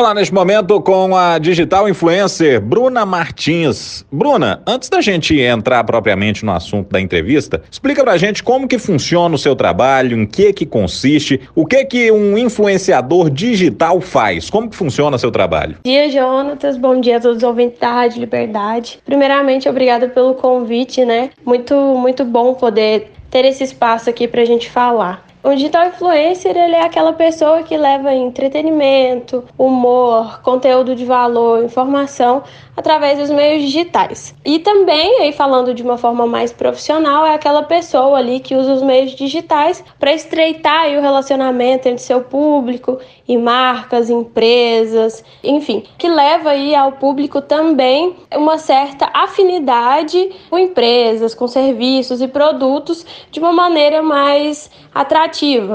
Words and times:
falar 0.00 0.14
neste 0.14 0.32
momento 0.32 0.80
com 0.80 1.14
a 1.14 1.38
digital 1.38 1.86
influencer 1.86 2.58
Bruna 2.58 3.04
Martins. 3.04 4.02
Bruna, 4.10 4.62
antes 4.66 4.88
da 4.88 5.02
gente 5.02 5.38
entrar 5.38 5.84
propriamente 5.84 6.42
no 6.42 6.52
assunto 6.52 6.88
da 6.88 6.98
entrevista, 6.98 7.60
explica 7.70 8.02
pra 8.02 8.16
gente 8.16 8.42
como 8.42 8.66
que 8.66 8.78
funciona 8.78 9.34
o 9.34 9.38
seu 9.38 9.54
trabalho, 9.54 10.18
em 10.18 10.24
que 10.24 10.54
que 10.54 10.64
consiste, 10.64 11.38
o 11.54 11.66
que 11.66 11.84
que 11.84 12.10
um 12.10 12.38
influenciador 12.38 13.28
digital 13.28 14.00
faz, 14.00 14.48
como 14.48 14.70
que 14.70 14.76
funciona 14.76 15.16
o 15.16 15.18
seu 15.18 15.30
trabalho? 15.30 15.76
Bom 15.84 15.90
dia, 15.90 16.08
Jonatas, 16.08 16.78
bom 16.78 16.98
dia 16.98 17.18
a 17.18 17.20
todos 17.20 17.36
os 17.36 17.42
ouvintes 17.42 17.78
da 17.78 17.92
Rádio 17.92 18.20
Liberdade. 18.20 19.00
Primeiramente, 19.04 19.68
obrigada 19.68 20.08
pelo 20.08 20.32
convite, 20.32 21.04
né? 21.04 21.28
Muito, 21.44 21.74
muito 21.74 22.24
bom 22.24 22.54
poder 22.54 23.12
ter 23.30 23.44
esse 23.44 23.64
espaço 23.64 24.08
aqui 24.08 24.26
pra 24.26 24.46
gente 24.46 24.70
falar. 24.70 25.29
O 25.42 25.54
digital 25.54 25.86
influencer 25.86 26.54
ele 26.54 26.74
é 26.74 26.82
aquela 26.82 27.14
pessoa 27.14 27.62
que 27.62 27.74
leva 27.74 28.14
entretenimento, 28.14 29.42
humor, 29.56 30.42
conteúdo 30.42 30.94
de 30.94 31.06
valor, 31.06 31.64
informação 31.64 32.42
através 32.76 33.18
dos 33.18 33.30
meios 33.30 33.62
digitais. 33.62 34.34
E 34.44 34.58
também, 34.58 35.20
aí 35.22 35.32
falando 35.32 35.72
de 35.72 35.82
uma 35.82 35.96
forma 35.96 36.26
mais 36.26 36.52
profissional, 36.52 37.24
é 37.24 37.34
aquela 37.34 37.62
pessoa 37.62 38.18
ali 38.18 38.38
que 38.40 38.54
usa 38.54 38.74
os 38.74 38.82
meios 38.82 39.12
digitais 39.12 39.82
para 39.98 40.12
estreitar 40.12 40.88
o 40.88 41.00
relacionamento 41.00 41.88
entre 41.88 42.02
seu 42.02 42.20
público 42.22 42.98
e 43.26 43.38
marcas, 43.38 44.10
empresas, 44.10 45.24
enfim, 45.42 45.84
que 45.96 46.08
leva 46.08 46.50
aí 46.50 46.74
ao 46.74 46.92
público 46.92 47.40
também 47.40 48.16
uma 48.34 48.58
certa 48.58 49.10
afinidade 49.14 50.30
com 50.50 50.58
empresas, 50.58 51.34
com 51.34 51.46
serviços 51.48 52.20
e 52.20 52.28
produtos 52.28 53.06
de 53.30 53.40
uma 53.40 53.52
maneira 53.52 54.02
mais 54.02 54.70
atrativa, 54.94 55.29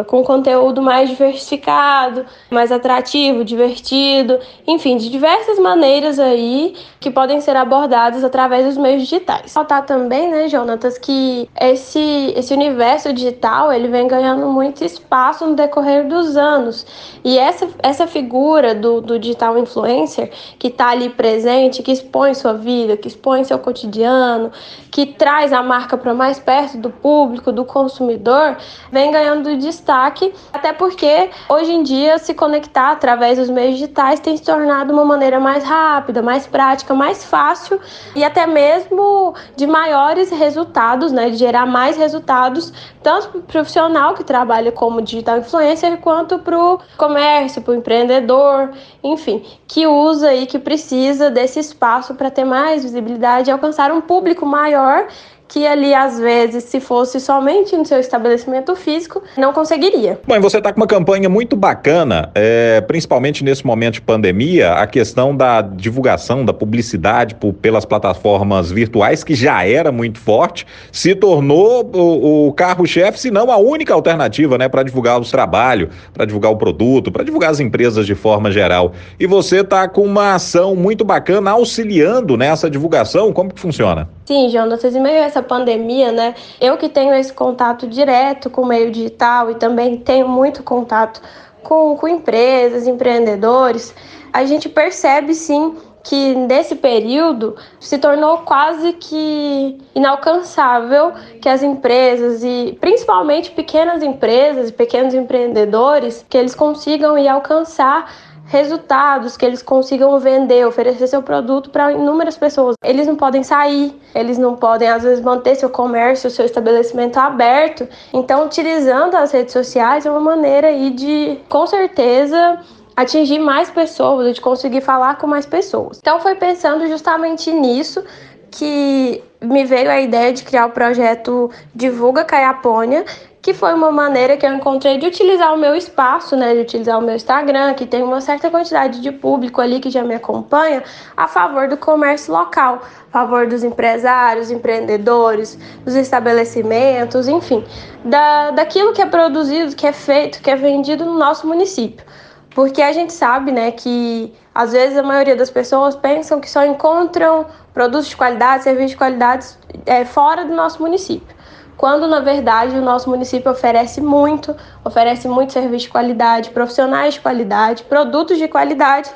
com 0.08 0.23
conteúdo 0.23 0.82
mais 0.82 1.09
diversificado, 1.09 2.26
mais 2.50 2.72
atrativo, 2.72 3.44
divertido, 3.44 4.40
enfim, 4.68 4.98
de 4.98 5.09
diversas 5.09 5.58
maneiras 5.59 6.20
aí 6.20 6.76
que 7.00 7.12
podem 7.12 7.40
ser 7.41 7.55
abordados 7.55 8.23
através 8.23 8.66
dos 8.66 8.78
meios 8.78 9.02
digitais. 9.02 9.53
Faltar 9.53 9.86
também, 9.86 10.30
né, 10.30 10.48
Jonatas, 10.48 10.98
que 10.98 11.50
esse, 11.59 12.33
esse 12.36 12.53
universo 12.53 13.14
digital 13.14 13.72
ele 13.72 13.88
vem 13.88 14.08
ganhando 14.08 14.48
muito 14.48 14.83
espaço 14.83 15.45
no 15.45 15.56
decorrer 15.56 16.08
dos 16.08 16.36
anos. 16.36 16.86
E 17.23 17.38
essa, 17.38 17.67
essa 17.81 18.08
figura 18.08 18.73
do, 18.73 19.02
do 19.02 19.20
digital 19.20 19.58
influencer 19.58 20.31
que 20.58 20.67
está 20.67 20.89
ali 20.89 21.09
presente, 21.09 21.83
que 21.83 21.92
expõe 21.92 22.33
sua 22.33 22.53
vida, 22.53 22.98
que 22.98 23.08
expõe 23.08 23.44
seu 23.44 23.59
cotidiano, 23.59 24.52
que 24.92 25.06
traz 25.06 25.52
a 25.52 25.61
marca 25.61 25.98
para 25.98 26.14
mais 26.14 26.39
perto 26.39 26.78
do 26.78 26.89
público, 26.89 27.52
do 27.52 27.66
consumidor, 27.66 28.58
vem 28.92 29.11
ganhando 29.11 29.45
destaque, 29.58 30.34
até 30.54 30.74
porque 30.74 31.30
hoje 31.50 31.72
em 31.72 31.84
dia 31.84 32.18
se 32.18 32.34
conectar 32.34 32.92
através 32.92 33.38
dos 33.38 33.50
meios 33.50 33.76
digitais 33.76 34.20
tem 34.20 34.36
se 34.36 34.44
tornado 34.44 34.92
uma 34.92 35.06
maneira 35.06 35.40
mais 35.40 35.64
rápida, 35.64 36.22
mais 36.22 36.46
prática 36.46 36.66
prática 36.66 36.94
mais 36.94 37.24
fácil 37.24 37.80
e 38.16 38.23
até 38.23 38.46
mesmo 38.46 39.34
de 39.56 39.66
maiores 39.66 40.30
resultados, 40.30 41.12
né, 41.12 41.30
de 41.30 41.38
gerar 41.38 41.66
mais 41.66 41.98
resultados, 41.98 42.73
tanto 43.02 43.30
para 43.30 43.40
o 43.40 43.44
profissional 43.44 44.14
que 44.14 44.23
trabalha 44.23 44.72
como 44.72 45.02
digital 45.02 45.38
influencer, 45.38 45.98
quanto 45.98 46.40
para 46.40 46.58
o 46.58 46.80
comércio, 46.98 47.62
para 47.62 47.73
o 47.73 47.76
empreendedor, 47.76 48.72
enfim, 49.04 49.44
que 49.68 49.88
usa 49.88 50.34
e 50.34 50.46
que 50.46 50.60
precisa 50.60 51.30
desse 51.30 51.60
espaço 51.60 52.16
para 52.16 52.30
ter 52.30 52.46
mais 52.46 52.84
visibilidade 52.84 53.50
e 53.50 53.52
alcançar 53.52 53.92
um 53.92 54.02
público 54.02 54.46
maior 54.46 55.08
que 55.48 55.66
ali, 55.66 55.94
às 55.94 56.20
vezes, 56.20 56.64
se 56.66 56.80
fosse 56.80 57.20
somente 57.20 57.76
no 57.76 57.86
seu 57.86 58.00
estabelecimento 58.00 58.76
físico, 58.76 59.22
não 59.38 59.54
conseguiria. 59.54 60.20
Bom, 60.28 60.40
você 60.40 60.58
está 60.58 60.74
com 60.74 60.80
uma 60.80 60.88
campanha 60.88 61.30
muito 61.30 61.56
bacana, 61.56 62.32
é, 62.34 62.82
principalmente 62.82 63.44
nesse 63.44 63.66
momento 63.66 63.96
de 63.96 64.02
pandemia, 64.02 64.73
a 64.73 64.88
questão 64.88 65.36
da 65.36 65.62
divulgação, 65.62 66.44
da 66.44 66.54
publicidade 66.54 67.36
por, 67.36 67.54
pelas 67.54 67.86
plataformas 67.86 68.72
virtuais, 68.72 69.23
que 69.23 69.36
já 69.36 69.66
era 69.66 69.92
muito 69.92 70.20
forte, 70.20 70.66
se 70.92 71.16
tornou 71.16 71.90
o, 71.94 72.48
o 72.48 72.54
carro-chefe, 72.54 73.20
se 73.20 73.32
não 73.32 73.52
a 73.52 73.58
única 73.58 73.94
alternativa 73.94 74.58
né, 74.58 74.67
para 74.67 74.84
divulgar 74.84 75.20
os 75.20 75.32
trabalhos, 75.32 75.89
para 76.14 76.26
divulgar 76.26 76.52
o 76.52 76.58
produto, 76.58 77.11
para 77.11 77.23
divulgar 77.23 77.52
as 77.52 77.60
empresas 77.60 78.05
de 78.05 78.16
forma 78.16 78.52
geral. 78.52 78.94
E 79.20 79.28
você 79.28 79.61
está 79.61 79.88
com 79.88 80.02
uma 80.02 80.36
ação 80.36 80.76
muito 80.76 81.04
bacana 81.04 81.52
auxiliando 81.52 82.38
nessa 82.38 82.70
divulgação. 82.70 83.32
Como 83.32 83.54
que 83.54 83.60
funciona? 83.60 84.10
Sim, 84.25 84.49
Jonas, 84.49 84.83
em 84.83 84.99
meio 84.99 85.21
a 85.21 85.25
essa 85.25 85.43
pandemia, 85.43 86.11
né, 86.11 86.33
eu 86.59 86.77
que 86.77 86.89
tenho 86.89 87.13
esse 87.13 87.31
contato 87.31 87.86
direto 87.86 88.49
com 88.49 88.63
o 88.63 88.65
meio 88.65 88.89
digital 88.89 89.52
e 89.52 89.55
também 89.55 89.97
tenho 89.97 90.27
muito 90.27 90.63
contato 90.63 91.21
com, 91.61 91.95
com 91.95 92.08
empresas, 92.08 92.87
empreendedores, 92.87 93.93
a 94.33 94.43
gente 94.43 94.67
percebe 94.67 95.36
sim 95.36 95.77
que 96.03 96.36
nesse 96.36 96.75
período 96.75 97.55
se 97.80 97.97
tornou 97.99 98.39
quase 98.39 98.93
que 98.93 99.77
inalcançável 99.93 101.13
que 101.39 101.49
as 101.49 101.61
empresas 101.61 102.43
e 102.43 102.77
principalmente 102.81 103.52
pequenas 103.52 104.02
empresas, 104.03 104.71
pequenos 104.71 105.13
empreendedores, 105.13 106.25
que 106.27 106.37
eles 106.37 106.53
consigam 106.53 107.17
ir 107.17 107.27
alcançar 107.27 108.11
resultados, 108.45 109.36
que 109.36 109.45
eles 109.45 109.61
consigam 109.61 110.20
vender, 110.20 110.66
oferecer 110.66 111.08
seu 111.08 111.22
produto 111.22 111.70
para 111.70 111.92
inúmeras 111.92 112.38
pessoas. 112.38 112.76
Eles 112.83 113.08
não 113.08 113.16
podem 113.16 113.44
sair, 113.44 114.00
eles 114.14 114.38
não 114.38 114.56
podem, 114.56 114.88
às 114.88 115.04
vezes, 115.04 115.23
manter 115.23 115.56
seu 115.56 115.70
comércio, 115.70 116.30
seu 116.30 116.45
estabelecimento 116.45 117.17
aberto. 117.17 117.88
Então, 118.14 118.45
utilizando 118.45 119.16
as 119.16 119.32
redes 119.32 119.54
sociais 119.54 120.05
é 120.05 120.11
uma 120.11 120.20
maneira 120.20 120.67
aí 120.67 120.92
de, 120.92 121.39
com 121.50 121.66
certeza, 121.66 122.60
atingir 122.95 123.39
mais 123.39 123.70
pessoas, 123.70 124.36
de 124.36 124.42
conseguir 124.42 124.82
falar 124.82 125.17
com 125.17 125.28
mais 125.28 125.45
pessoas. 125.45 125.98
Então, 126.00 126.20
foi 126.20 126.36
pensando 126.36 126.88
justamente 126.88 127.52
nisso 127.52 128.04
que 128.51 129.22
me 129.42 129.66
veio 129.66 129.89
a 129.89 130.00
ideia 130.00 130.31
de 130.31 130.44
criar 130.44 130.68
o 130.68 130.72
projeto 130.72 131.50
Divulga 131.74 132.24
Caiapônia, 132.24 133.04
que 133.45 133.54
foi 133.54 133.75
uma 133.75 133.92
maneira 133.92 134.36
que 134.36 134.44
eu 134.44 134.51
encontrei 134.51 134.98
de 134.98 135.06
utilizar 135.06 135.54
o 135.54 135.57
meu 135.57 135.75
espaço, 135.75 136.36
né, 136.36 136.56
de 136.56 136.62
utilizar 136.62 136.98
o 136.98 137.01
meu 137.04 137.16
Instagram, 137.16 137.75
que 137.75 137.86
tem 137.86 138.01
uma 138.01 138.19
certa 138.19 138.50
quantidade 138.50 139.00
de 139.00 139.12
público 139.12 139.62
ali 139.62 139.80
que 139.80 139.92
já 139.92 140.01
me 140.01 140.16
acompanha, 140.16 140.83
a 141.16 141.28
favor 141.28 141.68
do 141.68 141.78
comércio 141.78 142.34
local, 142.34 142.81
a 143.07 143.12
favor 143.12 143.45
dos 143.45 143.63
empresários, 143.63 144.50
empreendedores, 144.50 145.60
dos 145.84 145.94
estabelecimentos, 145.94 147.28
enfim, 147.28 147.63
da, 148.04 148.50
daquilo 148.50 148.94
que 148.94 149.01
é 149.04 149.06
produzido, 149.06 149.75
que 149.75 149.86
é 149.86 149.94
feito, 149.94 150.42
que 150.42 150.50
é 150.50 150.56
vendido 150.56 151.06
no 151.06 151.16
nosso 151.16 151.45
município. 151.45 152.04
Porque 152.50 152.81
a 152.81 152.92
gente 152.92 153.13
sabe, 153.13 153.51
né, 153.51 153.69
que 153.69 154.34
às 154.56 154.72
vezes 154.72 154.98
a 154.98 155.04
maioria 155.04 155.36
das 155.36 155.51
pessoas 155.51 155.95
pensam 155.95 156.42
que 156.42 156.50
só 156.50 156.66
encontram 156.66 157.45
produtos 157.75 158.07
de 158.07 158.18
qualidade, 158.18 158.63
serviços 158.63 158.92
de 158.94 158.98
qualidade 158.98 159.45
é, 159.86 160.04
fora 160.04 160.45
do 160.45 160.56
nosso 160.56 160.81
município 160.81 161.35
quando 161.77 162.07
na 162.07 162.19
verdade 162.19 162.77
o 162.77 162.81
nosso 162.81 163.09
município 163.09 163.51
oferece 163.51 164.01
muito, 164.01 164.56
oferece 164.83 165.27
muito 165.27 165.53
serviço 165.53 165.86
de 165.86 165.91
qualidade, 165.91 166.50
profissionais 166.51 167.15
de 167.15 167.21
qualidade, 167.21 167.83
produtos 167.83 168.38
de 168.38 168.47
qualidade 168.47 169.09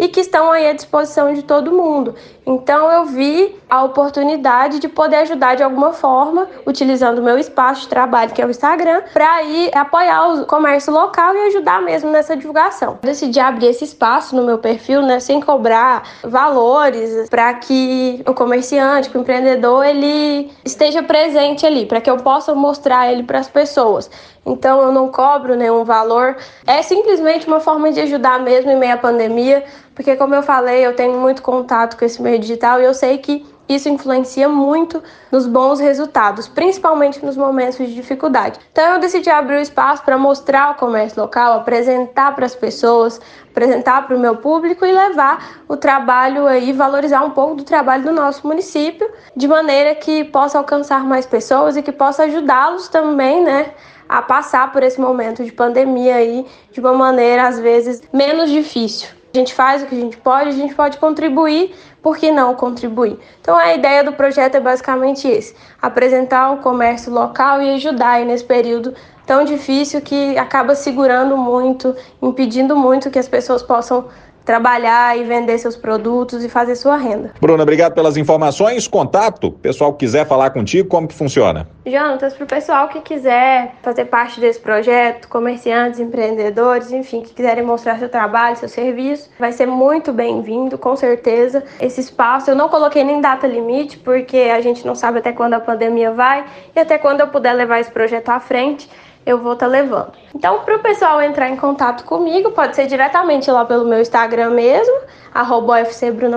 e 0.00 0.08
que 0.08 0.20
estão 0.20 0.50
aí 0.50 0.66
à 0.66 0.72
disposição 0.72 1.34
de 1.34 1.42
todo 1.42 1.70
mundo. 1.70 2.14
Então 2.46 2.90
eu 2.90 3.04
vi 3.04 3.54
a 3.68 3.84
oportunidade 3.84 4.78
de 4.78 4.88
poder 4.88 5.16
ajudar 5.16 5.56
de 5.56 5.62
alguma 5.62 5.92
forma, 5.92 6.48
utilizando 6.66 7.18
o 7.18 7.22
meu 7.22 7.38
espaço 7.38 7.82
de 7.82 7.88
trabalho, 7.88 8.32
que 8.32 8.40
é 8.40 8.46
o 8.46 8.50
Instagram, 8.50 9.02
para 9.12 9.42
ir 9.42 9.70
apoiar 9.76 10.32
o 10.32 10.46
comércio 10.46 10.90
local 10.90 11.34
e 11.34 11.48
ajudar 11.48 11.82
mesmo 11.82 12.10
nessa 12.10 12.34
divulgação. 12.34 12.98
decidi 13.02 13.38
abrir 13.38 13.66
esse 13.66 13.84
espaço 13.84 14.34
no 14.34 14.42
meu 14.42 14.56
perfil, 14.56 15.02
né, 15.02 15.20
sem 15.20 15.38
cobrar 15.38 16.02
valores, 16.24 17.28
para 17.28 17.52
que 17.54 18.22
o 18.26 18.32
comerciante, 18.32 19.14
o 19.14 19.20
empreendedor, 19.20 19.84
ele 19.84 20.50
esteja 20.64 21.02
presente 21.02 21.66
ali, 21.66 21.84
para 21.84 22.00
que 22.00 22.10
eu 22.10 22.16
possa 22.16 22.54
mostrar 22.54 23.12
ele 23.12 23.22
para 23.22 23.38
as 23.38 23.48
pessoas. 23.48 24.10
Então 24.50 24.82
eu 24.82 24.92
não 24.92 25.08
cobro 25.08 25.54
nenhum 25.54 25.84
valor. 25.84 26.36
É 26.66 26.82
simplesmente 26.82 27.46
uma 27.46 27.60
forma 27.60 27.92
de 27.92 28.00
ajudar 28.00 28.40
mesmo 28.40 28.70
em 28.70 28.78
meio 28.78 28.94
à 28.94 28.96
pandemia, 28.96 29.64
porque 29.94 30.16
como 30.16 30.34
eu 30.34 30.42
falei, 30.42 30.84
eu 30.84 30.94
tenho 30.94 31.18
muito 31.18 31.42
contato 31.42 31.96
com 31.96 32.04
esse 32.04 32.20
meio 32.20 32.38
digital 32.38 32.80
e 32.80 32.84
eu 32.84 32.94
sei 32.94 33.18
que 33.18 33.46
isso 33.68 33.88
influencia 33.88 34.48
muito 34.48 35.00
nos 35.30 35.46
bons 35.46 35.78
resultados, 35.78 36.48
principalmente 36.48 37.24
nos 37.24 37.36
momentos 37.36 37.78
de 37.78 37.94
dificuldade. 37.94 38.58
Então 38.72 38.94
eu 38.94 38.98
decidi 38.98 39.30
abrir 39.30 39.58
o 39.58 39.60
espaço 39.60 40.02
para 40.02 40.18
mostrar 40.18 40.72
o 40.72 40.74
comércio 40.74 41.22
local, 41.22 41.52
apresentar 41.52 42.34
para 42.34 42.44
as 42.44 42.54
pessoas, 42.54 43.20
apresentar 43.48 44.06
para 44.06 44.16
o 44.16 44.18
meu 44.18 44.36
público 44.36 44.84
e 44.84 44.90
levar 44.90 45.60
o 45.68 45.76
trabalho 45.76 46.48
aí, 46.48 46.72
valorizar 46.72 47.22
um 47.22 47.30
pouco 47.30 47.54
do 47.54 47.62
trabalho 47.62 48.02
do 48.02 48.12
nosso 48.12 48.44
município, 48.44 49.08
de 49.36 49.46
maneira 49.46 49.94
que 49.94 50.24
possa 50.24 50.58
alcançar 50.58 51.04
mais 51.04 51.24
pessoas 51.24 51.76
e 51.76 51.82
que 51.82 51.92
possa 51.92 52.24
ajudá-los 52.24 52.88
também, 52.88 53.44
né, 53.44 53.70
a 54.10 54.20
passar 54.20 54.72
por 54.72 54.82
esse 54.82 55.00
momento 55.00 55.44
de 55.44 55.52
pandemia 55.52 56.16
aí 56.16 56.44
de 56.72 56.80
uma 56.80 56.92
maneira 56.92 57.46
às 57.46 57.60
vezes 57.60 58.02
menos 58.12 58.50
difícil. 58.50 59.08
A 59.32 59.38
gente 59.38 59.54
faz 59.54 59.84
o 59.84 59.86
que 59.86 59.94
a 59.94 60.00
gente 60.00 60.16
pode, 60.16 60.48
a 60.48 60.52
gente 60.52 60.74
pode 60.74 60.98
contribuir, 60.98 61.72
por 62.02 62.18
que 62.18 62.32
não 62.32 62.56
contribuir? 62.56 63.16
Então 63.40 63.56
a 63.56 63.72
ideia 63.72 64.02
do 64.02 64.12
projeto 64.12 64.56
é 64.56 64.60
basicamente 64.60 65.28
esse: 65.28 65.54
apresentar 65.80 66.50
o 66.50 66.56
comércio 66.56 67.12
local 67.12 67.62
e 67.62 67.70
ajudar 67.74 68.14
aí 68.14 68.24
nesse 68.24 68.42
período 68.42 68.92
tão 69.24 69.44
difícil 69.44 70.00
que 70.00 70.36
acaba 70.36 70.74
segurando 70.74 71.36
muito, 71.36 71.94
impedindo 72.20 72.74
muito 72.74 73.12
que 73.12 73.18
as 73.20 73.28
pessoas 73.28 73.62
possam 73.62 74.08
trabalhar 74.44 75.16
e 75.18 75.24
vender 75.24 75.58
seus 75.58 75.76
produtos 75.76 76.44
e 76.44 76.48
fazer 76.48 76.76
sua 76.76 76.96
renda. 76.96 77.32
Bruna, 77.40 77.62
obrigado 77.62 77.94
pelas 77.94 78.16
informações. 78.16 78.88
Contato, 78.88 79.50
pessoal 79.52 79.92
que 79.92 80.00
quiser 80.00 80.26
falar 80.26 80.50
contigo, 80.50 80.88
como 80.88 81.06
que 81.06 81.14
funciona? 81.14 81.68
Jonatas, 81.86 82.34
para 82.34 82.44
o 82.44 82.46
pessoal 82.46 82.88
que 82.88 83.00
quiser 83.00 83.74
fazer 83.82 84.06
parte 84.06 84.40
desse 84.40 84.60
projeto, 84.60 85.28
comerciantes, 85.28 86.00
empreendedores, 86.00 86.92
enfim, 86.92 87.22
que 87.22 87.32
quiserem 87.32 87.64
mostrar 87.64 87.98
seu 87.98 88.08
trabalho, 88.08 88.56
seu 88.56 88.68
serviço, 88.68 89.30
vai 89.38 89.52
ser 89.52 89.66
muito 89.66 90.12
bem-vindo, 90.12 90.78
com 90.78 90.94
certeza. 90.96 91.64
Esse 91.80 92.00
espaço 92.00 92.50
eu 92.50 92.56
não 92.56 92.68
coloquei 92.68 93.04
nem 93.04 93.20
data 93.20 93.46
limite, 93.46 93.98
porque 93.98 94.50
a 94.54 94.60
gente 94.60 94.86
não 94.86 94.94
sabe 94.94 95.18
até 95.18 95.32
quando 95.32 95.54
a 95.54 95.60
pandemia 95.60 96.12
vai 96.12 96.44
e 96.74 96.80
até 96.80 96.98
quando 96.98 97.20
eu 97.20 97.28
puder 97.28 97.52
levar 97.52 97.80
esse 97.80 97.90
projeto 97.90 98.28
à 98.28 98.40
frente 98.40 98.88
eu 99.24 99.38
vou 99.38 99.52
estar 99.52 99.66
tá 99.66 99.72
levando. 99.72 100.12
Então, 100.34 100.60
para 100.60 100.76
o 100.76 100.80
pessoal 100.80 101.20
entrar 101.22 101.48
em 101.48 101.56
contato 101.56 102.04
comigo, 102.04 102.50
pode 102.52 102.74
ser 102.74 102.86
diretamente 102.86 103.50
lá 103.50 103.64
pelo 103.64 103.84
meu 103.84 104.00
Instagram 104.00 104.50
mesmo, 104.50 104.94
arroba 105.34 105.82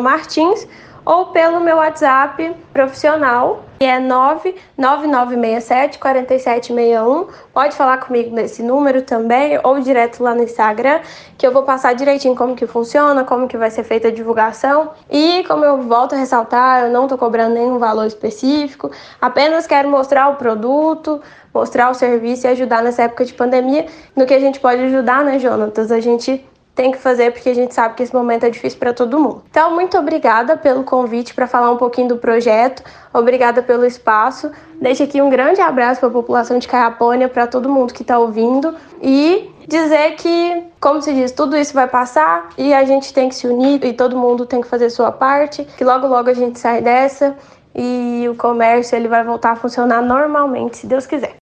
Martins, 0.02 0.68
ou 1.06 1.28
pelo 1.28 1.60
meu 1.60 1.78
WhatsApp 1.78 2.56
profissional, 2.72 3.64
que 3.80 3.86
é 3.86 4.00
99967 4.00 6.00
4761. 6.00 7.28
Pode 7.54 7.76
falar 7.76 7.98
comigo 7.98 8.34
nesse 8.34 8.64
número 8.64 9.02
também, 9.02 9.60
ou 9.64 9.80
direto 9.80 10.24
lá 10.24 10.34
no 10.34 10.44
Instagram, 10.44 11.02
que 11.38 11.46
eu 11.46 11.52
vou 11.52 11.64
passar 11.64 11.94
direitinho 11.94 12.36
como 12.36 12.56
que 12.56 12.66
funciona, 12.66 13.24
como 13.24 13.48
que 13.48 13.58
vai 13.58 13.70
ser 13.70 13.84
feita 13.84 14.08
a 14.08 14.12
divulgação. 14.12 14.92
E 15.10 15.44
como 15.48 15.66
eu 15.66 15.82
volto 15.82 16.16
a 16.16 16.18
ressaltar, 16.18 16.86
eu 16.86 16.92
não 16.92 17.04
estou 17.04 17.18
cobrando 17.18 17.56
nenhum 17.56 17.78
valor 17.78 18.06
específico, 18.06 18.92
apenas 19.20 19.68
quero 19.68 19.90
mostrar 19.90 20.30
o 20.30 20.36
produto, 20.36 21.22
mostrar 21.54 21.90
o 21.90 21.94
serviço 21.94 22.48
e 22.48 22.50
ajudar 22.50 22.82
nessa 22.82 23.04
época 23.04 23.26
de 23.26 23.34
pandemia. 23.34 23.86
No 24.16 24.26
que 24.26 24.34
a 24.34 24.40
gente 24.40 24.60
pode 24.60 24.82
ajudar, 24.84 25.24
né, 25.24 25.40
Jonatas? 25.40 25.92
A 25.92 26.00
gente 26.00 26.46
tem 26.76 26.92
que 26.92 26.98
fazer 26.98 27.32
porque 27.32 27.50
a 27.50 27.54
gente 27.54 27.74
sabe 27.74 27.96
que 27.96 28.04
esse 28.04 28.14
momento 28.14 28.46
é 28.46 28.50
difícil 28.50 28.80
para 28.80 28.94
todo 28.94 29.20
mundo. 29.20 29.44
Então, 29.50 29.74
muito 29.76 29.98
obrigada 29.98 30.58
pelo 30.58 30.84
convite 30.84 31.34
para 31.34 31.48
falar 31.48 31.72
um 31.72 31.78
pouquinho 31.78 32.08
do 32.10 32.18
projeto, 32.18 32.84
obrigada 33.14 33.62
pelo 33.62 33.86
espaço. 33.86 34.52
Deixo 34.82 35.04
aqui 35.04 35.22
um 35.22 35.30
grande 35.30 35.62
abraço 35.62 36.00
para 36.00 36.10
a 36.10 36.12
população 36.12 36.58
de 36.58 36.68
Caiapônia, 36.68 37.30
para 37.30 37.46
todo 37.46 37.70
mundo 37.70 37.94
que 37.94 38.02
está 38.02 38.18
ouvindo 38.18 38.76
e 39.02 39.52
dizer 39.68 40.16
que, 40.16 40.64
como 40.80 41.02
se 41.02 41.14
diz, 41.14 41.32
tudo 41.32 41.56
isso 41.56 41.74
vai 41.74 41.88
passar 41.88 42.50
e 42.58 42.74
a 42.74 42.84
gente 42.84 43.14
tem 43.14 43.30
que 43.30 43.36
se 43.36 43.48
unir 43.48 43.84
e 43.86 43.94
todo 43.94 44.18
mundo 44.18 44.46
tem 44.46 44.60
que 44.62 44.68
fazer 44.68 44.90
sua 44.90 45.12
parte, 45.12 45.64
que 45.78 45.84
logo 45.84 46.08
logo 46.08 46.30
a 46.30 46.34
gente 46.34 46.60
sai 46.60 46.82
dessa 46.82 47.36
e 47.76 48.28
o 48.30 48.36
comércio 48.36 48.96
ele 48.96 49.08
vai 49.08 49.24
voltar 49.24 49.52
a 49.52 49.56
funcionar 49.56 50.02
normalmente, 50.02 50.78
se 50.78 50.88
Deus 50.88 51.06
quiser. 51.06 51.36